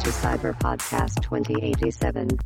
[0.00, 2.38] to Cyber Podcast 2087.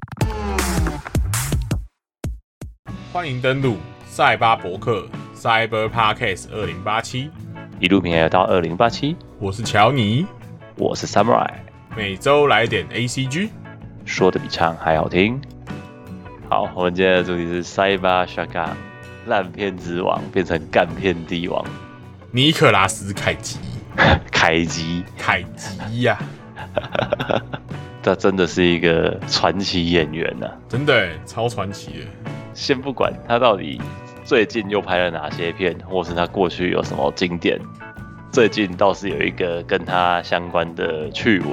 [3.13, 3.77] 欢迎登录
[4.07, 5.07] 赛巴博客
[5.37, 7.31] Cyber Podcast 二零八七，
[7.79, 10.27] 一路平安到二零八七，我是乔尼，
[10.77, 11.49] 我是 Samurai，
[11.97, 13.51] 每周来点 ACG。
[14.05, 15.41] 说的比唱还好听。
[16.49, 18.71] 好，我们今天的主题是 Cyber Shaka，
[19.27, 21.65] 烂片之王变成干片帝王，
[22.33, 23.61] 尼可拉斯凯奇，
[24.33, 26.19] 凯基，凯奇呀、
[28.03, 32.07] 他真的是一个传奇演员呐、真的耶超传奇耶。
[32.53, 33.81] 先不管他到底
[34.25, 37.59] 最近又拍了哪些片，或是他过去有什么经典，
[38.31, 41.53] 最近倒是有一个跟他相关的趣闻，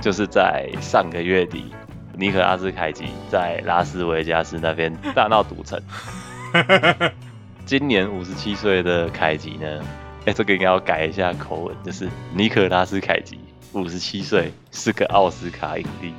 [0.00, 1.72] 就是在上个月底，
[2.14, 5.80] 尼可拉斯凯奇在拉斯维加斯那边大闹赌城。
[7.64, 9.80] 今年五十七岁的凯吉呢，
[10.26, 13.38] 哎、这个应该要改一下口吻，就是尼可拉斯凯奇
[13.72, 16.12] 五十七岁，是个奥斯卡影帝。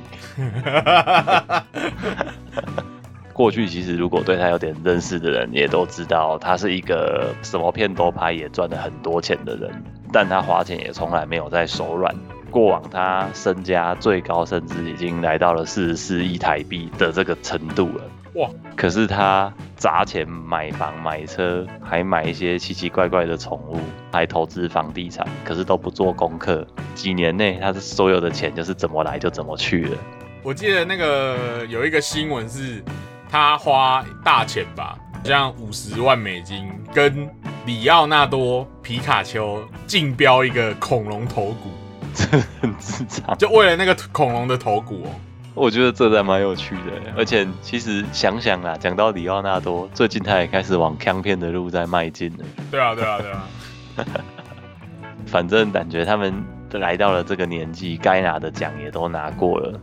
[3.32, 9.70] 过去其实如果对他有点认识的人，也都知道他是一个什么片都拍，也赚了很多钱的人，
[10.12, 12.14] 但他花钱也从来没有在手软。
[12.50, 18.02] 过往他身家最高，甚至已经来到了四十四亿台币的这个程度了。
[18.34, 18.48] 哇！
[18.76, 23.80] 可是他砸钱买房买车，还买一些奇奇怪怪的宠物，
[24.12, 26.66] 还投资房地产，可是都不做功课。
[26.94, 29.98] 几年内，他的所有的钱就是怎么来就怎么去了。
[30.42, 32.82] 我记得那个有一个新闻是，
[33.28, 37.28] 他花大钱吧，像五十万美金跟
[37.66, 41.70] 里奥纳多皮卡丘竞标一个恐龙头骨，
[42.14, 42.24] 这
[42.60, 43.36] 很智障。
[43.36, 45.10] 就为了那个恐龙的头骨哦。
[45.58, 52.44] 我觉得这还蛮有趣的，而且其实想想啦，讲到里奥纳多，最近他也开始往枪片的路在迈进了。
[52.70, 53.44] 对啊，对啊，对啊。
[55.26, 56.32] 反正感觉他们
[56.72, 59.78] 来到了这个年纪，该拿的奖也都拿过了，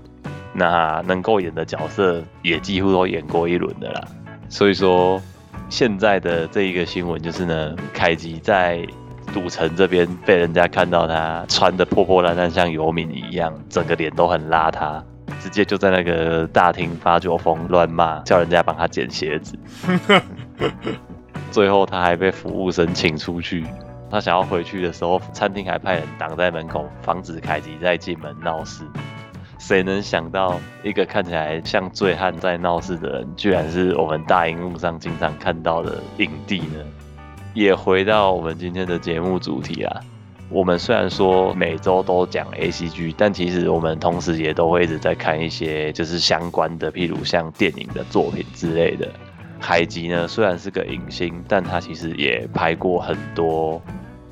[0.53, 4.02] 那能够演的角色也几乎都演过一轮的啦。
[4.47, 5.22] 所以说，
[5.69, 8.84] 现在的这一个新闻就是呢，凯吉在
[9.34, 15.03] 赌城这边被人家看到他穿的破破烂烂，像游民一样，整个脸都很邋遢。
[15.40, 19.58] 直接就在那个大厅发酒疯乱骂，叫人家帮他捡鞋子。
[21.52, 23.64] 最后他还被服务生请出去。
[24.09, 28.84] 他想要回去的时候，餐厅还派人挡在门口，防止凯吉再进门闹事。
[29.58, 36.84] 谁能想到，一个看起来像醉汉在闹事的人，居然是我们大荧幕上经常看到的影帝呢？
[37.53, 40.02] 也回到我们今天的节目主题啦。
[40.50, 49.10] 我们虽然说每周都讲 A C G，但其实我们同时也都会一直在看一些就是相关的，譬如像电影的作品之类的。
[49.60, 53.82] 海吉呢虽然是个影星，但他其实也拍过很多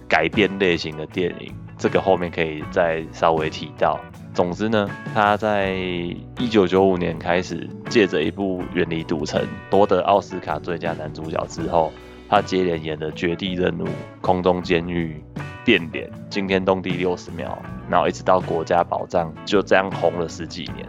[0.08, 4.00] 改编类型的电影，这个后面可以再稍微提到。
[4.34, 11.92] 总之呢，他在一九九五年开始借着一部《远离赌城》夺得奥斯卡最佳男主角之后，
[12.30, 13.86] 他接连演的《绝地任务》
[14.22, 15.20] 《空中监狱》。
[15.66, 17.58] 变脸，惊天动地六十秒，
[17.90, 20.88] 然后一直到国家宝藏，就这样红了十几年。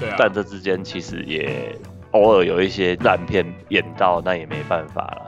[0.00, 0.16] 对啊。
[0.18, 1.76] 但这之间其实也
[2.12, 5.26] 偶尔有一些烂片演到，那也没办法了。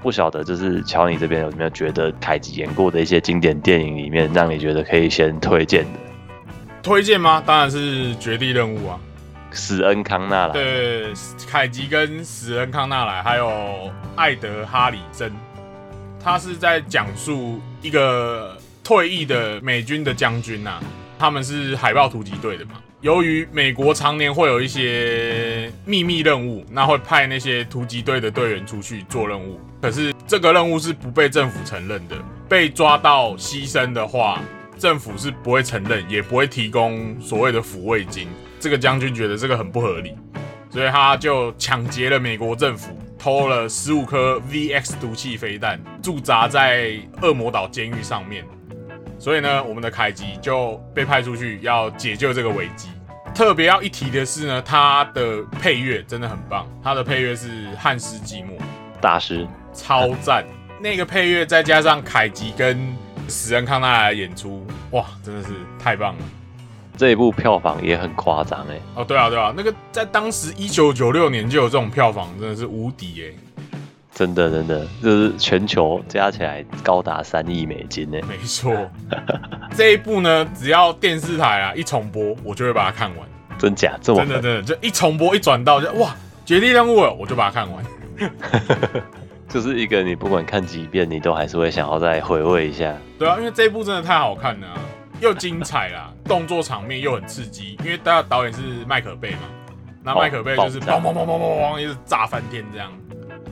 [0.00, 5.98] 不晓得就是乔尼这边有没有觉得凯吉演过的一些经典电影里面，让你觉得可以先推荐的？
[6.82, 7.40] 推荐吗？
[7.46, 8.98] 当然是《绝地任务》啊。
[9.52, 10.52] 史恩康纳莱。
[10.52, 11.12] 对，
[11.48, 15.30] 凯吉跟史恩康纳莱，还有艾德哈里森。
[16.24, 20.80] 他是在讲述一个退役的美军的将军呐、
[21.18, 22.72] 他们是海豹突击队的嘛。
[23.00, 32.16] 由于美国常年会有一些秘密任务，那会派那些突击队的队员出去做任务，可是这个任务是不被政府承认的。
[32.48, 34.40] 被抓到牺牲的话，
[34.78, 38.28] 政府是不会承认，也不会提供所谓的抚慰金。
[38.60, 40.14] 这个将军觉得这个很不合理，
[40.70, 42.96] 所以他就抢劫了美国政府。
[43.22, 48.44] 偷了十五颗 VX 毒气飞弹，驻扎在恶魔岛监狱上面。
[49.16, 52.88] 所以呢，我们的凯吉就被派出去要解救这个危机。
[53.32, 58.58] 特别要一提的是呢，他的配乐真的很棒，他的配乐是汉斯季默
[59.00, 60.44] 大师，超赞。
[60.80, 62.92] 那个配乐再加上凯吉跟
[63.28, 66.24] 史恩康纳莱的演出，哇，真的是太棒了。
[66.96, 68.78] 这一部票房也很夸张哎。
[68.94, 73.34] 哦，对啊，对啊，那个在当时一九九六年就有这种票房，真的是无敌哎。
[74.14, 78.18] 真的，真的，就是全球加起来高达三亿美金呢。
[78.28, 78.70] 没错，
[79.74, 83.26] 这一部呢，只要电视台啊一重播，我就会把它看完。
[83.58, 87.84] 真假这么真的真的，就一重播一转到就哇，绝地任务了，我就把它看完。
[89.48, 92.94] 就是一个你不管看几遍，你都还是会想要再回味一下。
[93.18, 94.74] 对啊，因为这一部真的太好看了、啊，
[95.20, 99.38] 又精彩啦，动作场面又很刺激，因为大家导演是麦可贝嘛，
[100.02, 102.92] 那哦麦可贝就是砰砰砰砰砰砰，一直炸翻天这样，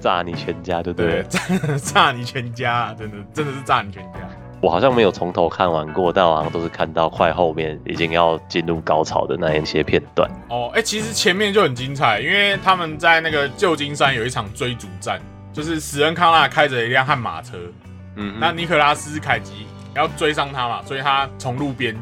[0.01, 1.41] 炸你全家，对不对 炸
[1.79, 4.21] 炸你全家啊，真的真的是炸你全家。
[4.63, 10.31] 我好像没有从头看完过，但我好像都是看到快后面已经要进入高潮的那一些片段。
[10.51, 15.19] 哦，哎、其实前面就很精彩，因为他们在那个旧金山有一场追逐战，
[15.51, 17.57] 就是史恩康纳开着一辆悍马车，
[18.17, 21.97] 嗯那尼可拉斯凯奇要追上他嘛，所以他从路边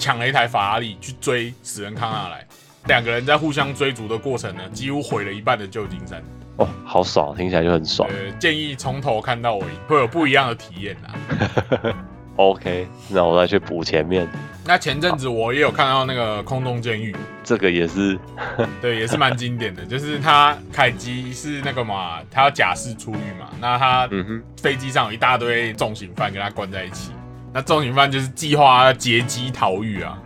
[0.00, 2.44] 抢了一台法拉利去追死人康纳来，
[2.86, 6.22] 两个人在互相追逐的过程呢，几乎毁了一半的旧金山。
[6.56, 8.08] 哦，好爽，听起来就很爽。
[8.08, 11.94] 呃，建议从头看到尾，会有不一样的体验啦。
[12.36, 14.26] OK，那我再去补前面，
[14.64, 17.14] 那前阵子我也有看到那个空中监狱，
[17.44, 18.18] 这个也是
[18.80, 27.12] 对，也是蛮经典的，就是他凯基是那个嘛，他要假释出狱嘛，那他嗯哼，飞机上有一大堆重刑犯跟他关在一起，
[27.52, 30.16] 那重刑犯就是计划劫机逃狱啊，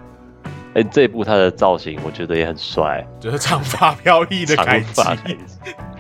[0.75, 5.37] 哎、这一部他的造型我觉得也很帅，就是长发飘逸的长凯发基。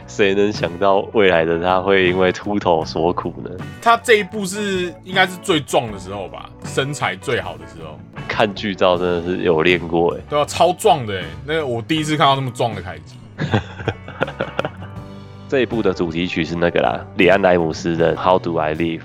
[0.06, 3.50] 谁能想到未来的他会因为秃头所苦呢？
[3.80, 7.98] 他这一部是应该是最壮的时候吧，身材最好的时候，
[8.28, 13.16] 看剧照真的是有练过哎，对啊，超壮的哎，那个我第一次看到那么壮的凯基。
[15.48, 19.00] 这一部的主题曲是那个啦，李安莱姆斯的《How Do I Live》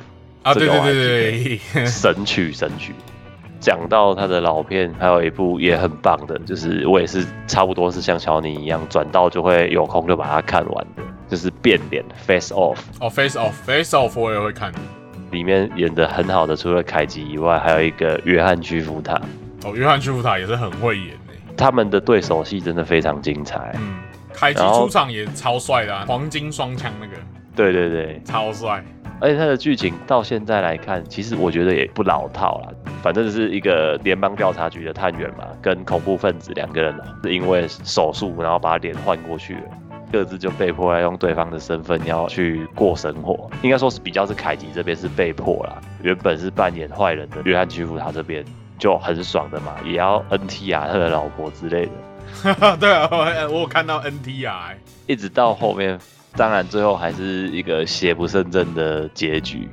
[0.49, 2.93] 啊，这个我还对对对对对， 神曲神曲。
[3.59, 14.71] 讲到他的老片，还有一部也很棒的，就是我也是差不多是像小你一样，转到就会有空就把它看完的，就是变脸 Face Off 哦，Face Off，Face Off 我也会看。
[15.31, 19.21] 里面演的很好的，除了凯吉以外，还有一个约翰屈服塔，
[19.65, 21.35] 哦，约翰·屈服塔也是很会演诶。
[21.57, 23.75] 他们的对手戏真的非常精彩。
[23.75, 23.99] 嗯，
[24.33, 27.13] 凯基出场也超帅的、啊，黄金双枪那个
[27.55, 28.83] 对对对，超帅。
[29.19, 32.73] 而且他的剧情到现在来看，其实我觉得也不老套了。
[33.01, 36.93] 反正是一个联邦调查局的探员嘛，跟恐怖分子两个人
[37.23, 39.61] 是因为手术，然后把脸换过去了，
[40.11, 43.49] 各自就被迫要用对方的身份要去过生活。
[43.61, 48.43] 应该说是比较是凯吉这边是被迫啦，原本是扮演坏人的约翰屈服他这边
[48.77, 51.91] 就很爽的嘛，也要 NT 啊他的老婆之类的。
[52.79, 53.17] 对啊，我
[53.53, 54.77] 我有看到 NTR，欸
[55.07, 55.97] 一直到后面，
[56.39, 59.67] 当然最后还是一个邪不胜正的结局。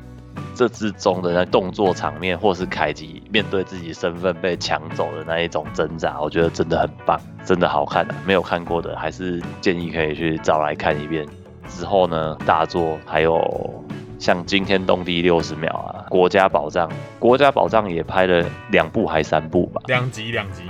[0.53, 8.15] 这之中的那动作场面，或是凯吉面对自己身份被抢走的那一种挣扎，我觉得真的很棒，真的好看啊！
[8.27, 11.25] 没有看过的，还是建议可以去找来看一遍。
[11.69, 13.85] 之后呢，大作还有
[14.19, 16.91] 像惊天动地六十秒啊，国家宝藏，
[17.21, 20.63] 国家宝藏也拍了两部还三部吧，两集两集。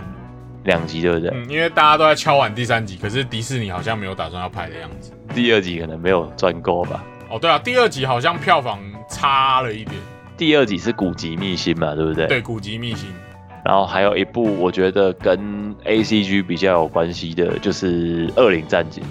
[0.67, 1.31] 两集对不对？
[1.33, 5.13] 嗯，因为大家都在敲完第三集，可是迪士尼好像没有打算要拍的样子。
[5.35, 7.03] 第二集可能没有赚够吧。
[7.31, 8.79] 哦，对啊，第二集好像票房
[9.09, 9.97] 差了一点。
[10.37, 12.27] 第二集是古籍秘辛嘛，对不对？
[12.27, 13.09] 对，古籍秘辛。
[13.65, 19.03] 然后还有一部我觉得跟 A C G 比较有关系的，就是《恶灵战警》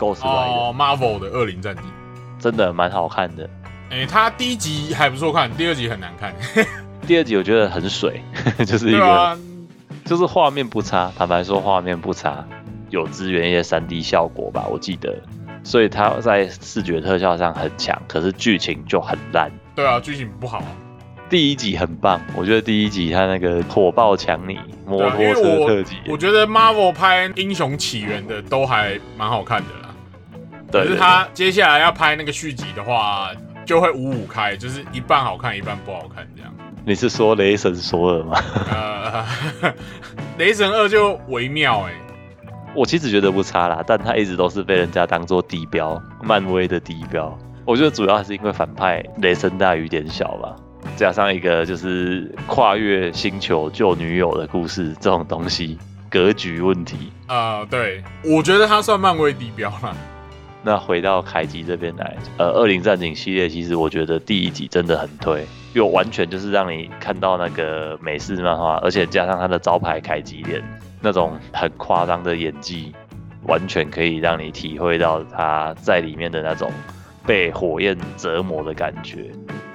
[0.00, 1.84] Ghost 哦，Marvel 的《恶灵战警》。
[2.38, 3.48] 真的蛮好看的。
[3.90, 6.32] 哎，它第一集还不错看，第二集很难看。
[7.06, 8.22] 第二集我觉得很水，
[8.64, 9.36] 就是一个、啊，
[10.04, 12.46] 就是画面不差，坦白说画面不差，
[12.90, 15.14] 有支援一些三 D 效果吧，我记得，
[15.62, 19.50] 所以它在视觉特效上很强，可是剧情就很烂。
[19.74, 20.62] 对啊，剧情不好。
[21.30, 29.94] 第一集很棒，我觉得第一集它那个火爆抢你摩托车特技，我觉得 Marvel 拍《英雄起源》的都还蛮好看的啦。
[30.70, 33.30] 对对可是他接下来要拍那个续集的话，
[33.64, 36.53] 就会五五开，就是一半好看，一半不好看这样。
[36.86, 38.38] 你是说雷神索尔吗？
[38.70, 39.72] 呃，
[40.36, 41.92] 雷神二就微妙哎、
[42.74, 47.36] 我其实觉得不差啦，但他一直都是被人家当做地标，漫威的地标。
[47.64, 50.54] 我觉得主要还是因为反派雷声大雨点小吧，
[50.94, 55.78] 加上一个就是跨越星球救女友的故事这种东西，
[56.10, 57.10] 格局问题。
[57.28, 59.96] 呃，对，我觉得他算漫威地标啦。
[60.62, 70.62] 那回到凯吉这边来，呃，恶灵战警系列其实我觉得第一集真的很推，又完全就是让你看到那个美式漫画，而且加上他的招牌凯吉脸
[71.00, 72.94] 那种很夸张的演技，
[73.46, 76.70] 完全可以让你体会到他在里面的那种
[77.26, 79.30] 被火焰折磨的感觉。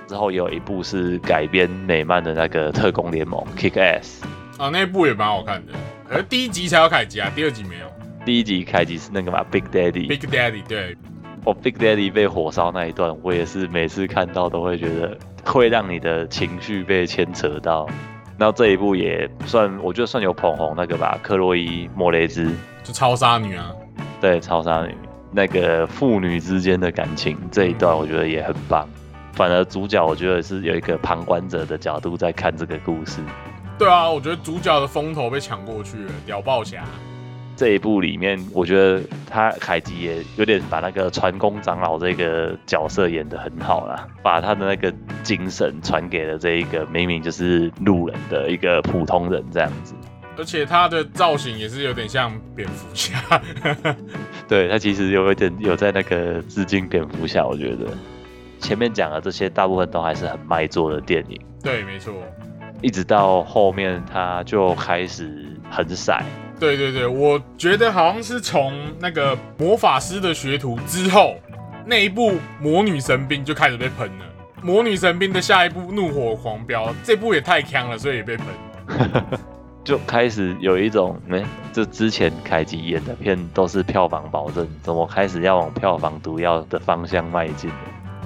[0.08, 4.24] 之后有一部是改编美漫的那个特工联盟 Kick Ass，
[4.58, 5.74] 啊，那一部也蛮好看的。
[6.08, 7.86] 可是第一集才有凯吉啊，第二集没有。
[8.25, 10.98] 第一集凯吉是那个嘛 Big Daddy，Big Daddy 对，
[11.46, 15.15] 我 Big Daddy 被火烧那一段，我也是每次看到都会觉得
[15.46, 17.88] 会让你的情绪被牵扯到。
[18.38, 23.72] 然后这一部也算，我觉得算有捧红那个吧，克洛伊莫雷兹就超杀女啊。
[24.22, 24.96] 对超杀女
[25.31, 28.88] 那个父女之间的感情这一段，我觉得也很棒。
[29.34, 33.22] 反而主角我觉得是有一个旁观者的角度在看这个故事，
[33.77, 36.84] 对啊，我觉得主角的风头被抢过去了，屌爆侠。
[37.60, 49.94] 这一部里面，我觉得他凯吉也有点把那个船工长老这个角色演得很好啦，把他的那个精神传给了这一个明明就是路人的一个普通人这样子。
[50.38, 53.22] 而且他的造型也是有点像蝙蝠侠，
[54.48, 57.88] 对他其实有一点有在那个致敬蝙蝠侠，我觉得
[58.62, 62.13] 前面讲的这些大部分都还是很卖座的电影，对，没错，
[62.82, 66.24] 一直到后面他就开始很晒。
[66.60, 71.36] 对对对，我觉得好像是从那个魔法师的学徒之后，
[71.86, 74.25] 那一部魔女神兵就开始被喷了。
[74.62, 78.48] 魔女神兵的下一部怒火狂飙，这部也太强了，所以也被喷。
[79.86, 87.75] 就开始有一种，哎，这之前凯吉演的片都是票房保证，怎么开始要往票房毒药的方向迈进了？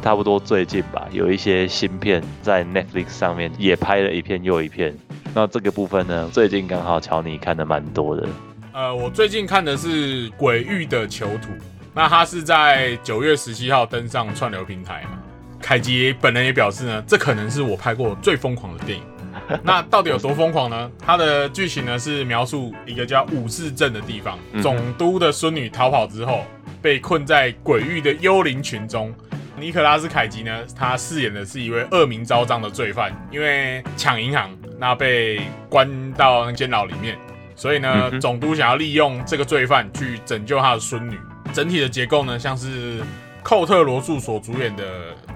[0.02, 4.98] 差不多最近吧，有一些新片在 Netflix 上面也拍了一片又一片。
[5.34, 8.28] 那这个部分呢，最近刚好乔尼看的蛮多的。
[8.72, 11.50] 呃，我最近看的是《鬼域的囚徒》，
[11.94, 15.18] 那他是在九月十七号登上串流平台嘛？
[15.60, 19.04] 凯吉本人也表示呢，这可能是我拍过最疯狂的电影。
[19.64, 20.92] 那到底有多疯狂呢？
[21.00, 26.44] 它的剧情呢是描述一个叫武士镇的地方，总督的孙女逃跑之后，
[26.82, 29.14] 被困在鬼域的幽灵群中。
[29.58, 34.50] 尼可拉斯凯吉呢，他饰演的是一位恶名昭彰的罪犯，因为抢银行，
[34.84, 37.18] 那被关到监牢里面。
[37.56, 41.18] 所以呢，总督想要利用这个罪犯去拯救他的孙女。
[41.54, 43.02] 整体的结构呢，像是
[43.42, 44.84] 寇特罗素所主演的《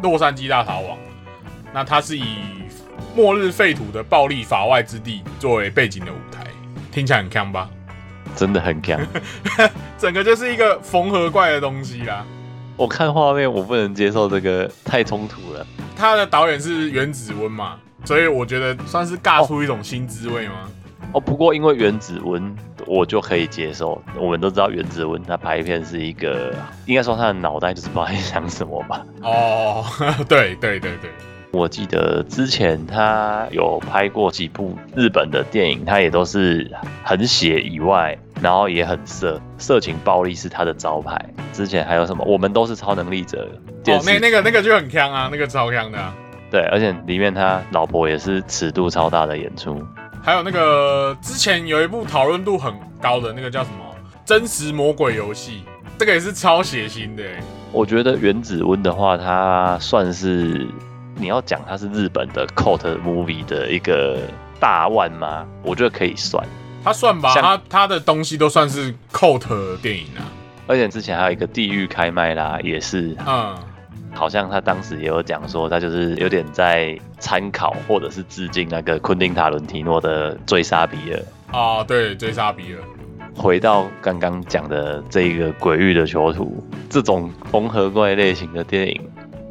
[0.04, 0.98] 洛杉矶大逃亡》，
[1.74, 2.26] 那他是以。
[3.16, 6.46] 末日废土的暴力法外之地作为背景的舞台，
[6.92, 7.68] 听起来很强吧？
[8.36, 9.00] 真的很强，
[9.98, 12.24] 整个就是一个缝合怪的东西啦。
[12.78, 15.66] 我看画面，我不能接受这个太冲突了。
[15.96, 20.54] 他的导演是原子温嘛，所以我觉得算是尬出一种新滋味吗？
[21.12, 24.02] 哦，不过因为原子温，我就可以接受。
[24.18, 29.06] 我们都知道原子温他拍片是一个，应该说他的脑袋就是不知道在想什么吧？
[29.22, 29.84] 哦，
[30.30, 31.12] 对对对对。
[31.52, 36.72] 我记得之前他有拍过几部日本的电影，他也都是
[37.04, 41.20] 很血以外，然后也很色，色情暴力是他的招牌。
[41.52, 42.24] 之前还有什么？
[42.26, 43.50] 我们都是超能力者。
[43.88, 46.00] 哦，那那个那个就很强啊，那个超强的。
[46.50, 49.82] 对，而且里面他老婆也是尺度超大的演出。
[50.24, 53.78] 还有那个之前有一部讨论度很高的那个叫什么
[54.26, 55.64] 《真实魔鬼游戏》，
[55.98, 57.24] 这个也是超血腥的。
[57.72, 60.68] 我觉得原子温的话，它算是。
[61.20, 64.20] 你要讲它是日本的 cult movie 的一个
[64.60, 65.48] 大腕吗？
[65.64, 66.46] 我觉得可以算，
[66.84, 69.42] 它算吧，它它的东西都算是 cult
[69.82, 70.22] 电影啊。
[70.68, 73.58] 而且之前还有一个地狱开麦啦，也是，嗯，
[74.18, 82.80] 好像他当时也有讲说，他就是有点在参考或者是致敬那个昆汀塔伦提诺的追杀比尔啊，对，追杀比尔。
[83.36, 89.02] 回到刚刚讲的这一个鬼域的囚徒，这种缝合怪类型的电影，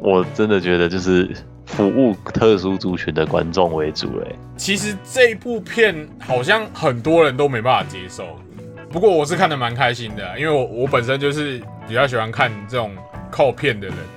[0.01, 1.33] 我真的觉得就是。
[1.67, 4.35] 服务特殊族群的观众为主嘞。
[4.55, 8.23] 其实这部片好像很多人都没办法接受，
[8.89, 12.91] 不过我是看的蛮开心的，因为我我本身就是比较喜欢看这种
[13.29, 13.97] 靠片的人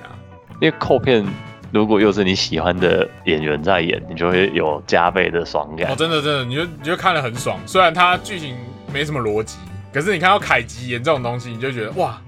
[0.61, 1.25] 因为扣片
[1.71, 5.91] 如果又是你喜欢的演员在演，你就会有加倍的爽感。
[5.91, 7.59] 哦，真的真的，你就你就看得很爽。
[7.65, 8.55] 虽然它剧情
[8.93, 9.57] 没什么逻辑，
[9.91, 12.21] 可是你看到凯吉演这种东西，你就觉得哇，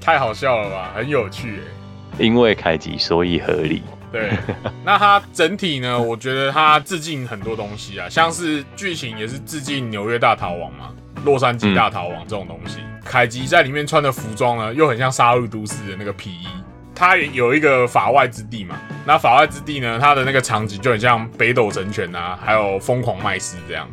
[0.00, 2.24] 太好笑了吧，很有趣哎。
[2.24, 3.82] 因为凯吉，所以合理。
[4.10, 4.30] 对，
[4.82, 6.00] 那它整体呢？
[6.00, 10.90] 我觉得它致敬很多东西啊，像是剧情也是致敬纽约大逃亡嘛，
[11.24, 12.78] 洛杉矶大逃亡这种东西。
[13.04, 16.46] 凯吉在里面穿的服装呢，又很像杀戮都市的那个皮衣。
[16.94, 23.88] 它有一个法外之地嘛，那法外之地呢，它的那个场景就很像北斗神拳啊，还有疯狂麦斯这样。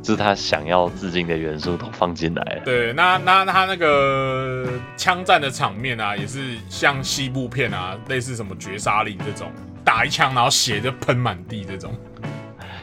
[0.00, 2.62] 就是他想要致敬的元素都放进来了。
[2.64, 4.66] 对，那那他那个
[4.96, 9.50] 枪战的场面啊，也是像西部片啊，类似什么绝杀令这种，
[9.84, 11.92] 打一枪然后血就喷满地这种。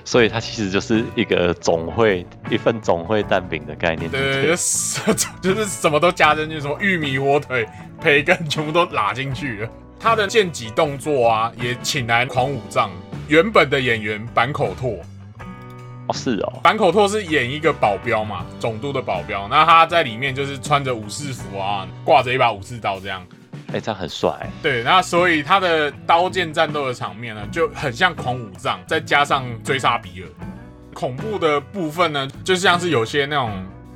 [0.06, 4.10] 所以它其实就是一个总会一份总会蛋饼的概念。
[4.10, 5.02] 对，就是
[5.42, 7.68] 就是什么都加进去，什么玉米、火腿、
[8.00, 9.70] 培根，全部都拉进去了。
[10.00, 12.92] 他的剑戟动作啊，也请来狂武藏
[13.28, 14.92] 原本的演员坂口拓。
[16.08, 19.48] 哦，是哦，坂口拓是演一个保镖嘛，总督的保镖。
[19.48, 23.26] 那他在里面就是穿着武士服啊，挂着一把武士刀这样。
[23.74, 24.50] 哎，这样很帅。
[24.62, 30.28] 对，那所以他的刀剑战斗的场面呢，就很像狂武藏，再加上追杀比尔。
[30.94, 33.52] 恐怖的部分呢，就像是有些那种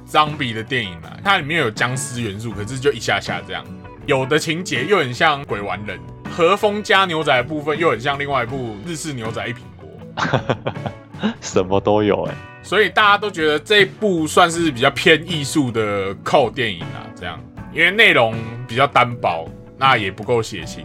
[0.06, 3.64] 脏比的电影啊，它里面有僵尸元素，可是就一下下这样。
[4.06, 6.00] 有的情节又很像鬼玩人，
[6.30, 9.90] 和风加牛仔的部分又很像另外一部日式牛仔一品锅。
[11.42, 12.34] 什么都有哎、
[12.64, 17.40] 所以大家都觉得这一部算是比较偏艺术的扣电影啊，这样，
[17.74, 18.34] 因为内容
[18.68, 19.48] 比较单薄，
[19.80, 20.82] 那也不够血腥。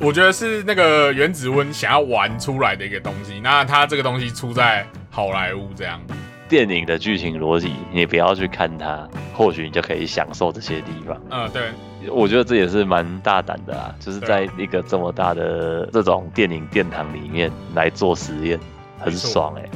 [0.00, 6.00] 我觉得是那个原子温想要玩出来的一个东西，那它这个东西出在好莱坞这样，
[6.48, 11.22] 电影的剧情逻辑，你不要去看它，或许你就可以享受这些地方。
[11.30, 11.70] 嗯，对，
[12.10, 18.58] 我觉得这也是蛮大胆的啊，就是在一个这么大的这种电影殿堂里面来做实验，
[18.98, 19.70] 很爽哎、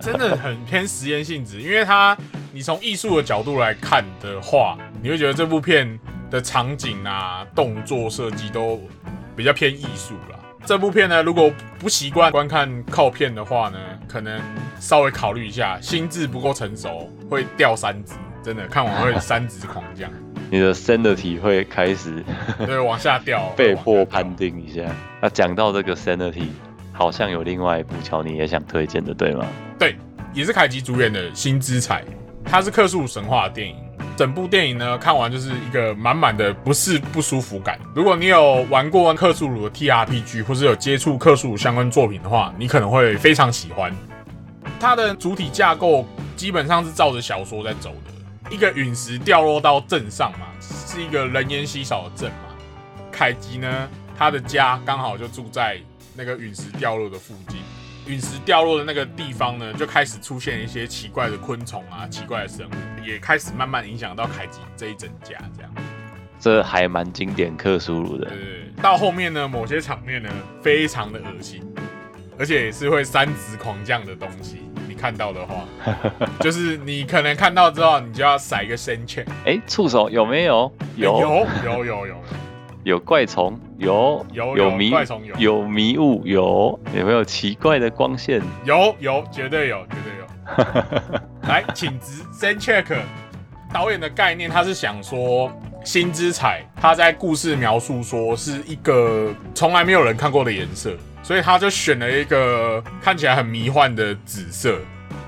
[0.00, 2.16] 真的很偏实验性质，因为它
[2.50, 5.98] 你从艺术的角度来看的话，你会觉得这部片
[6.30, 8.80] 的场景啊、动作设计都
[9.34, 10.38] 比较偏艺术啦。
[10.64, 14.40] 这部片呢，如果不习惯观看靠片的话呢，可能
[14.78, 20.10] 稍微考虑一下，心智不够成熟会掉三指，真的看完会三指狂降，
[20.50, 22.22] 你的 sanity 会开始
[22.58, 24.82] 对，往下掉， 被迫判定一下。
[25.22, 26.48] 那讲到这个 sanity，
[26.92, 29.46] 好像有另外一部乔尼也想推荐的，对吗？
[29.78, 29.96] 对，
[30.34, 32.02] 也是凯吉主演的《新之彩》，
[32.44, 33.76] 它是克苏鲁神话的电影。
[34.20, 37.80] 整部电影呢，看完就是一个满满的不是不舒服感。
[37.94, 43.90] 如果你有玩过克苏鲁的 TRPG，或是有接触克苏鲁相关作品的话，你可能会非常喜欢。
[44.78, 48.54] 它的主体架构基本上是照着小说在走的。
[48.54, 52.54] 一个陨石掉落到镇上嘛，是一个人烟稀少的镇嘛。
[53.10, 55.78] 凯吉呢，他的家刚好就住在
[56.14, 57.60] 那个陨石掉落的附近。
[58.10, 65.36] 陨石掉落的那个地方呢，就开始出现一些奇怪的昆虫啊，奇怪的生物，也开始慢慢影响到凯吉这一整家。
[65.56, 65.72] 这样，
[66.40, 68.82] 这还蛮经典克苏鲁的对。
[68.82, 70.28] 到后面呢，某些场面呢，
[70.60, 71.62] 非常的恶心，
[72.36, 74.62] 而且也是会三指狂降的东西。
[74.88, 75.64] 你看到的话，
[76.40, 79.24] 就是你可能看到之后，你就要甩一个深圈。
[79.44, 80.72] 哎，触手有没有？
[80.96, 82.24] 有有有有有，有
[82.98, 88.42] 怪虫，有有有迷怪虫有有迷雾，有有没有奇怪的光线？
[88.64, 90.26] 有有，绝对有，绝对有。
[91.48, 92.86] 来，请直 Zen check
[93.72, 95.50] 导演的概念，他是想说，
[95.84, 104.78] 新之彩他在故事描述说是一个从来没有人看过的颜色，所以他就选了一个看起来很迷幻的紫色。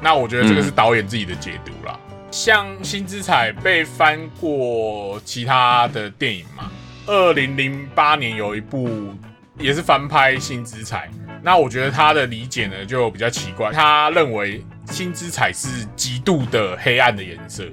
[0.01, 1.97] 那我觉得这个是导演自己的解读啦。
[2.33, 6.71] 像新之彩被翻过其他的电影嘛，
[7.07, 8.89] 二零零八年有一部
[9.59, 11.11] 也是翻拍新之彩，
[11.43, 17.65] 那我觉得他的理解呢就比较奇怪，他认为新之彩是极度的黑暗的颜色。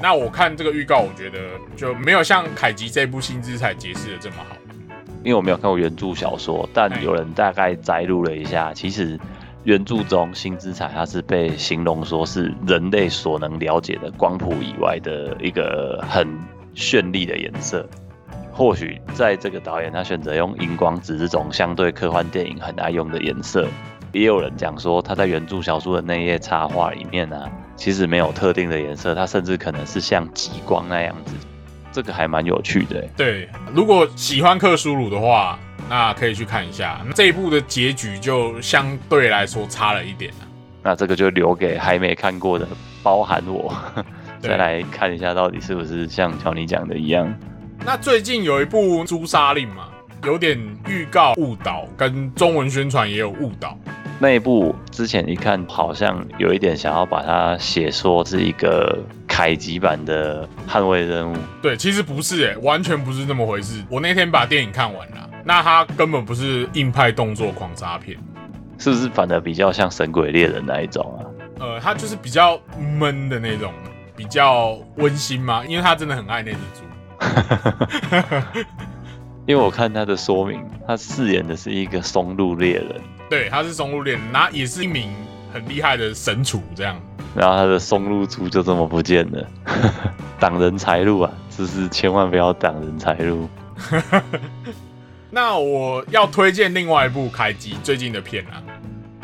[0.00, 1.38] 那我看这个预告，我觉得
[1.76, 4.56] 就没有像凯吉这部新之彩解释的这么好。
[5.22, 9.18] 因为我没有看过原著小说，但有人大概摘录了一下，其实
[9.62, 16.26] 原著中星之彩它是被形容说是人类所能了解的光谱以外的一个很
[16.74, 17.88] 绚丽的颜色。
[18.58, 23.68] 或许在这个导演他选择用荧光紫这种相对科幻电影很爱用的颜色，
[24.10, 31.34] 也有人讲说他在原著小说的那页插画里面呢、其实没有特定的颜色，它甚至可能是像极光那样子，
[31.92, 33.08] 这个还蛮有趣的欸。
[33.16, 35.56] 对，如果喜欢克苏鲁的话，
[35.88, 40.42] 那可以去看一下这一部的结局，就相对来说差了一点啊。
[40.82, 42.66] 那这个就留给还没看过的，
[43.04, 43.72] 包含我，
[44.42, 47.32] 再来看一下到底是不是像乔尼讲的一样。
[47.84, 49.88] 那最近有一部《朱砂令》嘛，
[50.24, 53.78] 有点预告误导，跟中文宣传也有误导。
[54.18, 63.82] 那一部之前一看，好像有一点想要把它写说是一个凯吉版的捍卫任务，对，其实不是诶、完全不是那么回事。
[63.88, 68.18] 我那天把电影看完了，那它根本不是硬派动作狂杀片，
[68.76, 71.22] 是不是反而比较像神鬼猎人那一种啊？
[71.60, 72.60] 呃，它就是比较
[72.98, 73.72] 闷的那种，
[74.16, 76.87] 比较温馨嘛，因为他真的很爱那只猪。
[79.46, 83.00] 因为我看他的说明，他饰演的是一个松露猎人，
[83.30, 85.10] 对，他是松露猎人，那也是一名
[85.52, 87.00] 很厉害的神厨，这样。
[87.34, 89.46] 然后他的松露猪就这么不见了，
[90.40, 91.32] 挡人财路啊！
[91.56, 93.48] 就是千万不要挡人财路。
[95.30, 98.62] 那我要推荐另外一部凯吉最近的片啊，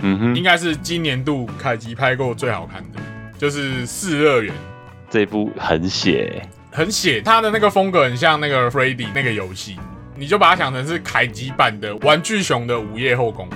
[0.02, 3.00] 嗯哼应，该是今年度凯吉拍过最好看的，
[3.38, 4.52] 就是《四乐园》。
[5.10, 9.78] 这部很血欸、很写，他的那个风格很像那个 Freddy 那个游戏，
[10.16, 13.48] 你就把它想成是凯吉版的《玩具熊的午夜后宫》。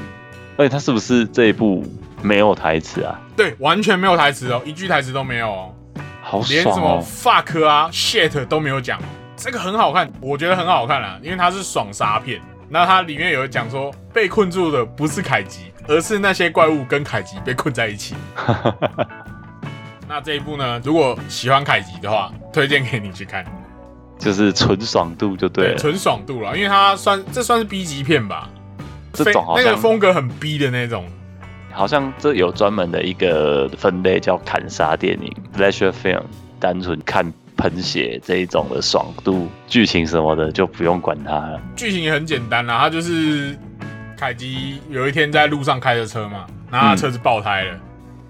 [0.57, 1.85] 而且他是不是这一部
[2.23, 3.21] 没有台词啊？
[3.37, 5.75] 对，完全没有台词哦，一句台词都没有哦，
[6.23, 9.01] 好连什么！fuck 啊、shit 都没有讲。
[9.37, 12.41] 这个很好看，我觉得很好看啦，因为它是爽杀片。
[12.69, 18.15] 那它里面有讲说，被困住的不是凯吉，而是那些怪物跟凯吉被困在一起。
[20.09, 23.45] 那这一部呢，如果喜欢凯吉的话，推荐给你去看。
[24.19, 25.77] 就是纯爽度就对了。
[25.77, 28.49] 纯爽度了，因为它算这算是 B 级片吧，
[29.13, 31.05] 这种那个风格很 B 的那种，
[31.71, 36.23] 好像这有专门的一个分类叫砍杀电影 （pleasure film），
[36.59, 41.61] 单纯看喷血这一种的爽度，剧情什么的就不用管它了。
[41.77, 43.57] 剧情也很简单啦，他就是
[44.17, 47.79] 凯基有一天在路上开着车嘛，然后他车子爆胎了。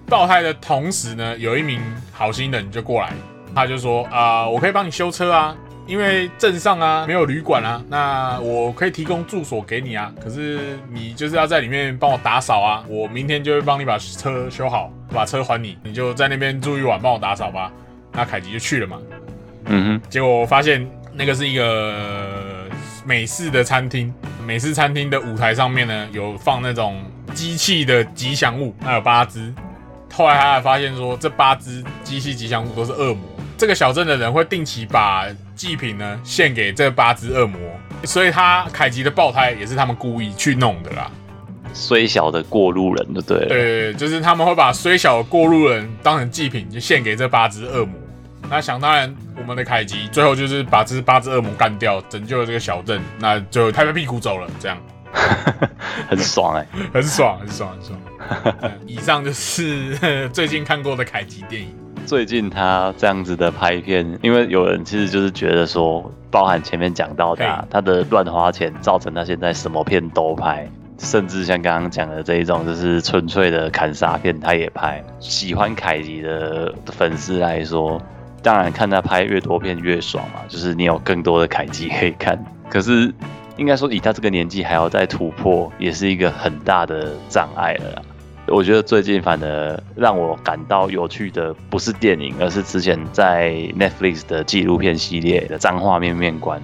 [0.09, 1.79] 爆胎的同时呢，有一名
[2.11, 3.13] 好心人就过来，
[3.53, 17.71] 他就说啊、我可以帮你修车啊，因为镇上啊没有旅馆啊，那我可以提供住所给你啊，可是你就是要在里面帮我打扫啊，我明天就会帮你把车修好，把车还你，你就在那边住一晚，帮我打扫吧。
[18.11, 18.97] 那凯吉就去了嘛，
[19.65, 22.67] 嗯结果我发现那个是一个
[23.05, 24.11] 美式的餐厅，
[24.45, 29.53] 美式餐厅的舞台上面呢有放那种机器的吉祥物，那有八只。
[30.19, 33.23] 后来他还发现说，这八只机器吉祥物都是恶魔。
[33.57, 37.57] 这个小镇的人会定期把祭品呢献给这八只恶魔，
[38.03, 41.09] 所以他凯吉的爆胎也是他们故意去弄的啦。
[41.71, 43.47] 虽小的过路人就对了。
[43.47, 47.97] 对，就是他们会把虽小的过路人当成祭品，就献给这八只恶魔。
[48.49, 54.77] 那想当然，我们的凯吉最后就是把这八只恶魔干掉，拯救了这个小镇，那就拍拍屁股走了，这样
[56.09, 57.99] 很爽哎、很爽，很爽，很爽。
[58.61, 59.97] 嗯 以上就是
[60.29, 61.69] 最近看过的凯奇电影。
[62.05, 70.67] 最近他这样子的拍片，因为有人其实就是觉得说，包含前面讲到的、啊，他的乱花钱造成他现在什么片都拍，
[70.97, 75.03] 甚至像刚刚讲的这一种，就是纯粹的砍杀片他也拍。
[75.19, 78.01] 喜欢凯吉的粉丝来说，
[78.41, 82.43] 当然看他拍越多片越爽嘛，就是你有更多的凯吉可以看。
[82.69, 83.13] 可是
[83.59, 88.01] 应该说，以他这个年纪还要再突破，也是一个很大的障碍了啦。
[88.47, 96.59] 我觉得最近反而让我感到有趣的不是电影，而是之前在 Netflix 的纪录片系列的脏话面面观。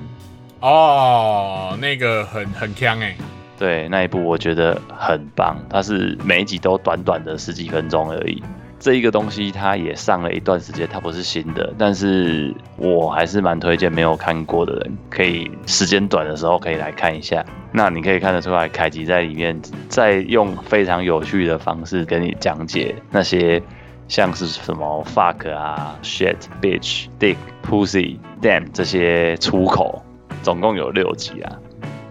[0.62, 3.14] 哦，那个很很强哎、
[3.60, 8.42] 对那一部我觉得很棒，它是每一集都短短的十几分钟而已。
[8.86, 17.44] 这一个东西它也上了一段时间，它不是新的，但是我还是蛮推荐没有看过的人，可以时间短的时候可以来看一下。
[17.72, 23.60] 那你可以看得出来，凯吉在里面在用非常有趣的方式跟你讲解那些
[24.08, 30.00] 像是什么 fuck 啊、shit、bitch、dick、pussy、damn 这些出口，
[30.44, 31.52] 总共有六集啊。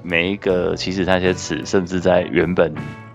[0.02, 2.74] 每一个其实那些词，甚至在原本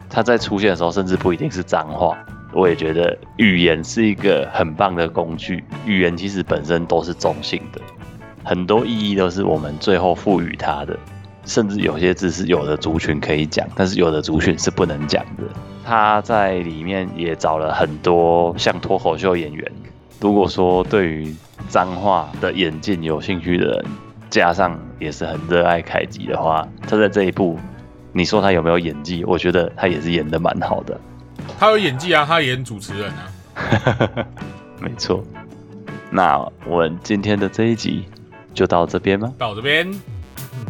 [0.09, 2.17] 它在出现的时候，甚至不一定是脏话。
[2.53, 7.81] 我也觉得语言是一个很棒的工具，语言其实本身都是中性的，
[8.43, 10.97] 很多意义都是我们最后赋予它的。
[11.45, 15.43] 甚至有些字是有的族群可以讲，但是有的族群是不能讲的。
[15.83, 19.71] 他在里面也找了很多像脱口秀演员。
[20.19, 21.33] 如果说对于
[21.67, 23.85] 脏话的演进有兴趣的人，
[24.29, 27.57] 加上也是很热爱凯吉的话，他在这一部，
[28.11, 29.23] 你说他有没有演技？
[29.25, 30.99] 我觉得他也是演的蛮好的。
[31.57, 34.25] 他有演技啊，他演主持人啊。
[34.79, 35.23] 没错。
[36.11, 38.05] 那我们今天的这一集
[38.53, 39.33] 就到这边吗？
[39.37, 39.89] 到这边，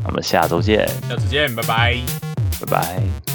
[0.06, 1.98] 我们下周见，下次见，拜拜。
[2.60, 3.29] 拜拜。